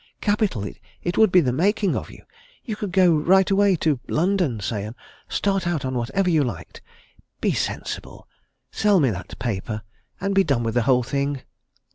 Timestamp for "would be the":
1.19-1.53